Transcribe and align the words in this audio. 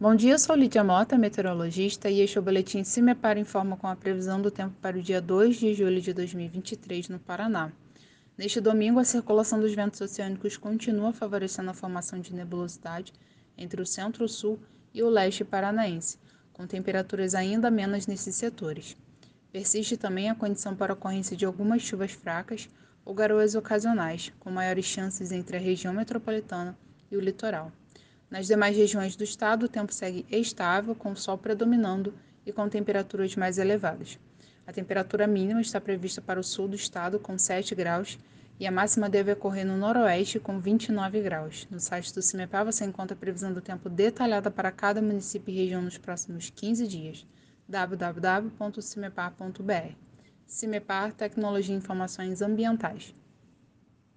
Bom 0.00 0.14
dia, 0.14 0.38
sou 0.38 0.54
Lídia 0.54 0.84
Mota, 0.84 1.18
meteorologista, 1.18 2.08
e 2.08 2.20
este 2.20 2.38
é 2.38 2.40
o 2.40 2.44
Boletim 2.44 2.84
CIMEPAR 2.84 3.36
informa 3.36 3.76
com 3.76 3.88
a 3.88 3.96
previsão 3.96 4.40
do 4.40 4.48
tempo 4.48 4.76
para 4.80 4.96
o 4.96 5.02
dia 5.02 5.20
2 5.20 5.56
de 5.56 5.74
julho 5.74 6.00
de 6.00 6.12
2023 6.12 7.08
no 7.08 7.18
Paraná. 7.18 7.72
Neste 8.38 8.60
domingo, 8.60 9.00
a 9.00 9.04
circulação 9.04 9.58
dos 9.58 9.74
ventos 9.74 10.00
oceânicos 10.00 10.56
continua 10.56 11.12
favorecendo 11.12 11.70
a 11.70 11.74
formação 11.74 12.20
de 12.20 12.32
nebulosidade 12.32 13.12
entre 13.56 13.82
o 13.82 13.86
centro-sul 13.86 14.60
e 14.94 15.02
o 15.02 15.10
leste 15.10 15.44
paranaense, 15.44 16.16
com 16.52 16.64
temperaturas 16.64 17.34
ainda 17.34 17.68
menos 17.68 18.06
nesses 18.06 18.36
setores. 18.36 18.96
Persiste 19.50 19.96
também 19.96 20.30
a 20.30 20.34
condição 20.36 20.76
para 20.76 20.92
a 20.92 20.94
ocorrência 20.94 21.36
de 21.36 21.44
algumas 21.44 21.82
chuvas 21.82 22.12
fracas 22.12 22.68
ou 23.04 23.12
garoas 23.12 23.56
ocasionais, 23.56 24.32
com 24.38 24.48
maiores 24.48 24.84
chances 24.84 25.32
entre 25.32 25.56
a 25.56 25.60
região 25.60 25.92
metropolitana 25.92 26.78
e 27.10 27.16
o 27.16 27.20
litoral. 27.20 27.72
Nas 28.30 28.46
demais 28.46 28.76
regiões 28.76 29.16
do 29.16 29.24
estado, 29.24 29.64
o 29.64 29.68
tempo 29.68 29.90
segue 29.92 30.24
estável, 30.30 30.94
com 30.94 31.10
o 31.12 31.16
sol 31.16 31.38
predominando 31.38 32.12
e 32.44 32.52
com 32.52 32.68
temperaturas 32.68 33.34
mais 33.36 33.56
elevadas. 33.58 34.18
A 34.66 34.72
temperatura 34.72 35.26
mínima 35.26 35.62
está 35.62 35.80
prevista 35.80 36.20
para 36.20 36.38
o 36.38 36.44
sul 36.44 36.68
do 36.68 36.76
estado, 36.76 37.18
com 37.18 37.38
7 37.38 37.74
graus, 37.74 38.18
e 38.60 38.66
a 38.66 38.70
máxima 38.70 39.08
deve 39.08 39.32
ocorrer 39.32 39.64
no 39.64 39.78
noroeste, 39.78 40.38
com 40.38 40.60
29 40.60 41.22
graus. 41.22 41.66
No 41.70 41.80
site 41.80 42.14
do 42.14 42.20
CIMEPAR 42.20 42.66
você 42.66 42.84
encontra 42.84 43.16
a 43.16 43.18
previsão 43.18 43.50
do 43.52 43.62
tempo 43.62 43.88
detalhada 43.88 44.50
para 44.50 44.70
cada 44.70 45.00
município 45.00 45.50
e 45.52 45.56
região 45.56 45.80
nos 45.80 45.96
próximos 45.96 46.50
15 46.50 46.86
dias. 46.86 47.26
www.cimepar.br 47.68 49.94
CIMEPAR 50.46 51.12
Tecnologia 51.12 51.74
e 51.74 51.78
Informações 51.78 52.42
Ambientais. 52.42 53.14